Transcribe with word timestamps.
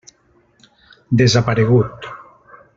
Desaparegut. 1.21 2.11